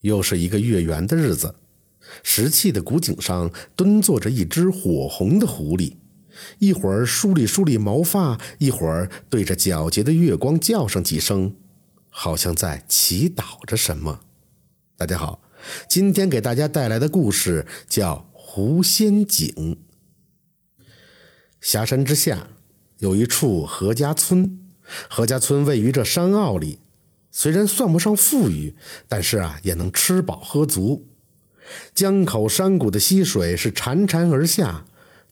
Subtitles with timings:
[0.00, 1.54] 又是一个月圆的日子，
[2.22, 5.96] 石砌的古井上蹲坐着一只火红的狐狸，
[6.58, 11.54] 一会儿梳理梳理毛发，一会儿对着皎洁的月光叫上几声，
[12.08, 14.20] 好像在祈祷着什么。
[14.96, 15.42] 大家好，
[15.88, 19.48] 今天给大家带来的故事叫《狐仙井》。
[21.60, 22.48] 峡山之下
[23.00, 24.58] 有一处何家村，
[25.08, 26.78] 何家村位于这山坳里。
[27.30, 28.74] 虽然算不上富裕，
[29.08, 31.06] 但是啊，也能吃饱喝足。
[31.94, 34.84] 江口山谷的溪水是潺潺而下，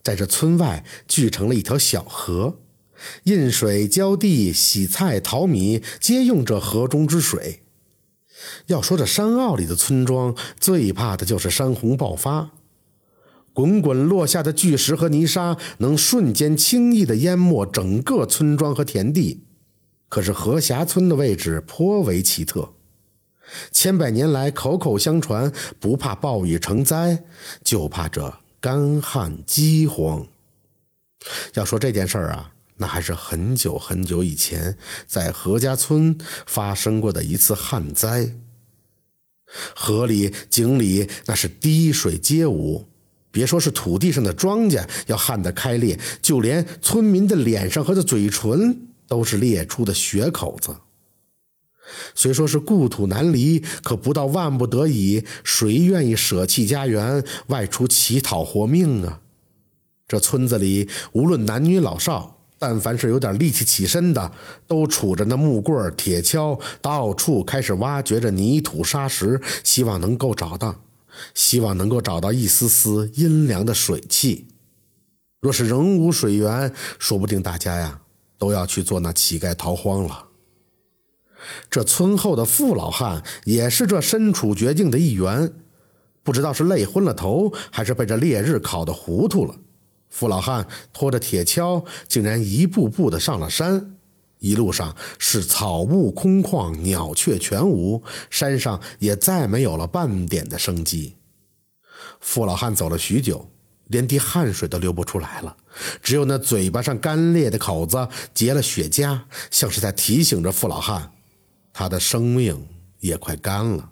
[0.02, 2.60] 在这村外聚成了一条小河，
[3.24, 7.62] 印水、浇地、洗菜、淘米，皆用这河中之水。
[8.66, 12.52] 要说这山坳里的村庄，最怕的就是山洪爆发，
[13.52, 19.42] 滚滚落下的巨石和泥沙，能瞬间轻易的淹没整个村庄和田地。
[20.08, 22.72] 可是何峡村的位置颇为奇特，
[23.70, 27.24] 千百年来口口相传，不怕暴雨成灾，
[27.62, 30.26] 就怕这干旱饥荒。
[31.54, 38.34] 要说这件事儿啊，那还是很久很久以前，在何家村发生过的一次旱灾。
[39.74, 42.86] 河里、井里那是滴水皆无，
[43.30, 48.87] 别说是土地上的庄稼要旱得开裂，就连村民的脸上和这嘴唇。
[49.08, 50.76] 都是裂出的血口子。
[52.14, 59.22] 虽说是故土难离，可不到万不得已，谁愿意舍弃家园外出乞讨活命啊？
[60.06, 64.32] 这村子里无论男女老少，但凡是有点力气起身的，
[64.66, 70.82] 都杵着那木棍、铁锹，到处开始挖掘着泥土沙石，希望能够找到，
[71.34, 74.48] 希望能够找到一丝丝阴凉的水汽。
[75.40, 78.00] 若是仍无水源，说不定大家呀。
[78.38, 80.28] 都要去做那乞丐逃荒了。
[81.70, 85.52] 这村后的傅老汉也是这身处绝境的一员，
[86.22, 89.54] 不知道是累昏了头，还是被这烈日烤得糊涂了。
[90.10, 93.94] 傅老汉拖着铁锹，竟然一步步的上了山。
[94.40, 101.16] 一路上是草木空旷，鸟雀全无，山上也再没有了半点的生机。
[102.20, 103.50] 傅老汉走了许久。
[103.88, 105.56] 连滴汗水都流不出来了，
[106.02, 111.12] 只有那嘴巴上干裂的口子结了血痂，像是在提醒着傅老汉，
[111.72, 112.66] 他的生命
[113.00, 113.90] 也快干了。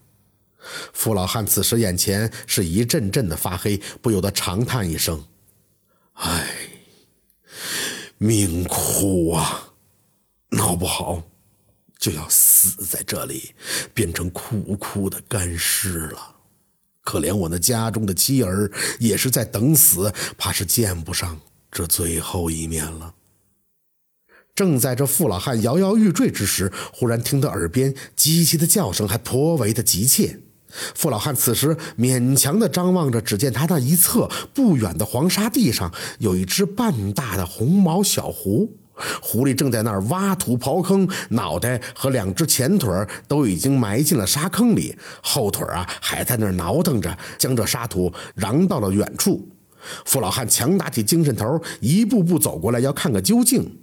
[0.93, 5.25] 傅老汉此时眼前是一阵阵的发黑，不由得长叹一声
[6.15, 6.47] ：“唉，
[8.19, 9.69] 命苦啊！
[10.51, 11.23] 闹不好
[11.99, 13.55] 就要死在这里，
[13.95, 16.36] 变成苦苦的干尸了。”
[17.07, 18.69] 可怜我那家中的妻儿
[18.99, 21.39] 也是在等死，怕是见不上
[21.71, 23.15] 这最后一面了。
[24.57, 30.41] 正在这傅老汉摇摇欲坠之时，忽然听到耳边机器的叫声，还颇为的急切。
[30.97, 38.77] 傅老汉此时勉强的张望着，只见他那一侧不远的黄沙地上有一只半大的红毛小狐。
[39.21, 42.91] 狐狸正在那儿挖土刨坑，脑袋和两只前腿
[43.29, 49.47] 都已经埋进了沙坑里，后腿啊还在那儿挠腾着，将这沙土扬到了远处。
[50.05, 53.79] 傅老汉强打起精神头，一步步走过来，要看个究竟。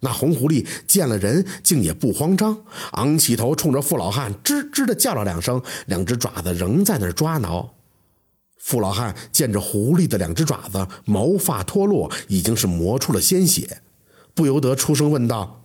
[0.00, 2.56] 那红狐狸见了人，竟也不慌张，
[2.92, 7.74] 昂起头，冲着傅老汉吱吱的叫了两声，两只爪子仍在那儿抓挠。
[8.58, 13.80] 傅老汉见着狐狸的两只爪子毛发脱落，已经是磨出了鲜血。
[14.38, 15.64] 不由得出声问道：“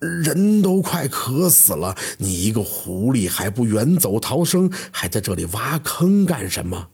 [0.00, 6.88] 人都快渴死了，你一个狐狸还不远走逃生，还在这里挖坑干什么？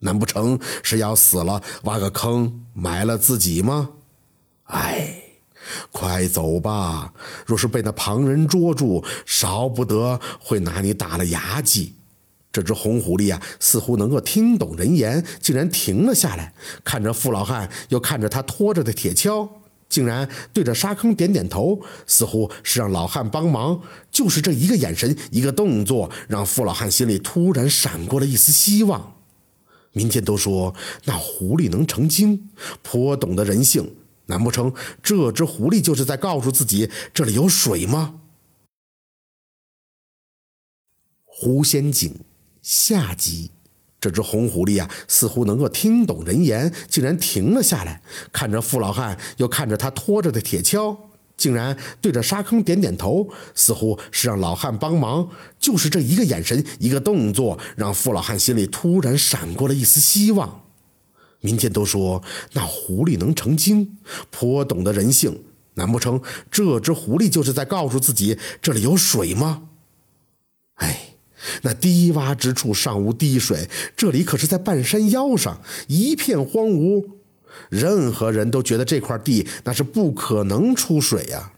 [0.00, 3.92] 难不成是要死了挖个坑埋了自己吗？
[4.64, 5.22] 哎，
[5.90, 7.14] 快走吧！
[7.46, 11.94] 若是被那旁人捉住，少不得会拿你打了牙祭。”
[12.52, 16.52] 这只红狐狸啊，似乎能够听懂人言，竟然停了下来，
[16.84, 19.48] 看着傅老汉，又看着他拖着的铁锹。
[19.88, 23.80] 竟然对着沙坑点点头，似乎是让老汉帮忙。
[24.10, 29.14] 就是这一个眼神，一个动作，让傅老汉心里突然闪过了一丝希望。
[29.92, 30.74] 民间都说
[31.06, 32.50] 那狐狸能成精，
[32.82, 33.94] 颇懂得人性。
[34.26, 38.20] 难不成这只狐狸就是在告诉自己这里有水吗？
[41.24, 42.14] 狐仙井
[42.60, 43.52] 下集。
[44.00, 48.00] 这只红狐狸啊，似乎能够听懂人言，竟然停了下来，
[48.32, 50.96] 看着傅老汉，又看着他拖着的铁锹，
[51.36, 55.28] 竟然对着沙坑点点头，似乎是让老汉帮忙。
[55.58, 60.62] 就是这一个眼神，一个动作，让傅老汉心里突然闪过了一丝希望。
[61.40, 62.22] 民间都说
[62.52, 63.98] 那狐狸能成精，
[64.30, 65.42] 颇懂得人性。
[65.74, 69.64] 难不成这只狐狸就是在告诉自己这里有水吗？
[70.74, 71.07] 哎。
[71.62, 77.04] 那低洼之处尚无滴水，这里可是在半山腰上，一片荒芜，
[77.68, 81.52] 任何人都觉得这块地那是不可能出水呀。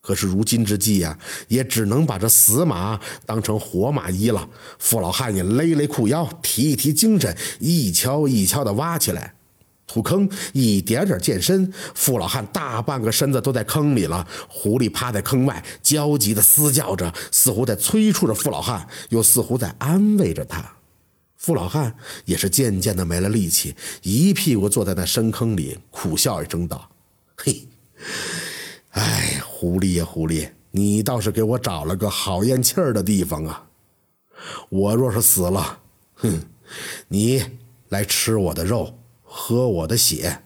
[0.00, 1.16] 可是如今之计呀，
[1.46, 4.48] 也只能把这死马当成活马医了。
[4.78, 9.34] 傅老汉也勒勒裤腰，提一提精神，一锹一锹的挖起来。
[9.86, 14.26] 土坑一点点渐深，傅老汉大半个身子都在坑里了。
[14.48, 20.64] 狐狸趴在坑外，焦急地嘶叫着，似乎在催促着傅老汉，又似乎在安慰着他。
[21.36, 21.94] 傅老汉
[22.24, 26.88] 也是渐渐的没了力气，一屁股坐在那深坑里，苦笑一声道
[27.36, 27.68] ：“嘿。”
[28.92, 33.64] 哎，狐狸呀，狐狸，你倒是给我找了个好咽气儿的地方啊！
[34.68, 35.78] 我若是死了，
[36.14, 36.42] 哼，
[37.08, 37.42] 你
[37.88, 38.98] 来吃我的肉，
[39.34, 40.42] 喝我的血，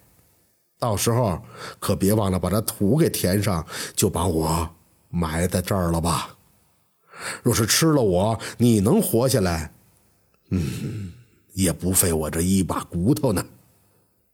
[0.79, 1.43] 到时候
[1.81, 3.67] 可别忘了把这土给填上，
[3.97, 4.71] 就把我
[5.11, 6.37] 埋在这儿了吧。
[7.43, 9.73] 若是吃了我，你能活下来，
[10.51, 11.13] 嗯，
[11.55, 13.45] 也不费我这一把骨头呢。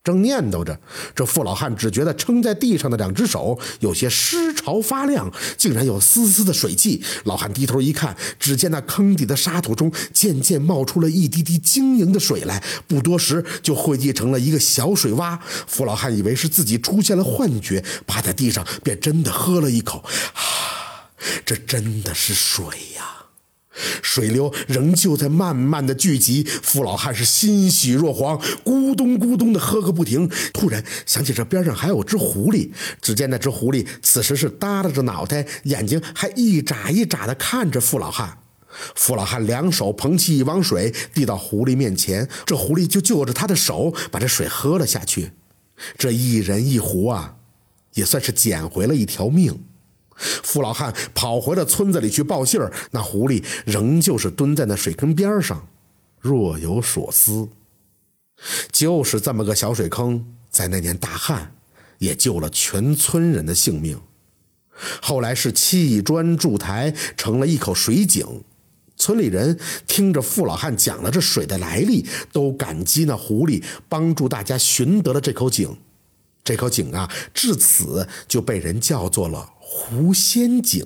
[0.04, 0.80] 正念叨着，
[1.14, 7.02] 这傅老汉只觉得撑在地上的两只手有些湿潮发亮，竟然有丝丝的水汽。
[7.24, 15.38] 老汉低头一看，只见那坑底的沙土中渐渐冒出了一滴滴晶莹的水来，不多时就汇集成了一个小水洼。
[15.68, 19.98] 傅老汉以为是自己出现了幻觉，趴在地上便真的喝了一口，
[20.34, 21.10] 啊，
[21.46, 22.64] 这真的是水
[22.96, 23.21] 呀！
[24.02, 30.30] 水流仍旧在慢慢的聚集，傅老汉是欣喜若狂，咕咚咕咚的喝个不停。
[30.52, 32.70] 突然想起这边上还有只狐狸，
[33.00, 38.38] 只见那只狐狸此时是耷拉着脑袋，眼睛还一眨一眨的看着傅老汉。
[38.94, 45.32] 傅老汉两手捧起一汪水，递到狐狸面前，这狐狸就就着他的手把这水喝了下去。
[45.98, 47.36] 这一人一壶啊，
[47.94, 49.62] 也算是捡回了一条命。
[50.16, 55.68] 傅老汉跑回了村子里去报信儿，那狐狸仍旧是蹲在那水坑边上，
[56.20, 57.48] 若有所思。
[58.70, 61.54] 就是这么个小水坑，在那年大旱，
[61.98, 64.00] 也救了全村人的性命。
[65.00, 68.42] 后来是砌砖筑台，成了一口水井。
[68.96, 75.76] 村里人听着傅老汉讲了这水的来历，都感激那狐狸帮助大家寻得了这口井。
[76.44, 79.48] 这口井啊，至此就被人叫做了。
[79.74, 80.84] 狐仙井，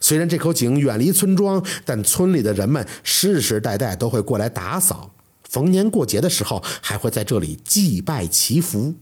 [0.00, 5.12] 虽然这口井远离村庄，但村里的人们世世代代都会过来打扫。
[5.50, 8.94] 逢年过节的时候，还会在这里祭拜祈福。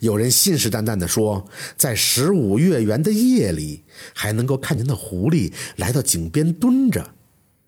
[0.00, 7.14] 有人信誓旦旦地说，在十五月圆的夜里，还能够看见那狐狸来到井边蹲着，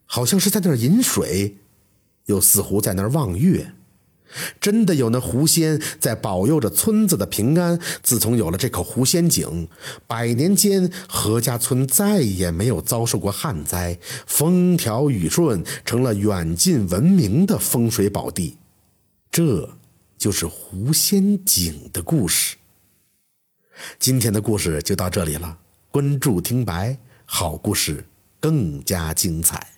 [0.06, 1.58] 好像是在那儿饮水，
[2.26, 3.74] 又似乎在那儿望月。
[4.60, 7.78] 真的有那狐仙在保佑着村子的平安。
[8.02, 9.68] 自从有了这口狐仙井，
[10.06, 18.56] 百年间何家村再也没有遭受过旱灾，风调雨顺，成了远近闻名的风水宝地。
[19.30, 19.76] 这
[20.16, 22.56] 就是狐仙井的故事。
[23.98, 25.58] 今天的故事就到这里了，
[25.90, 28.04] 关注听白，好故事
[28.40, 29.77] 更加精彩。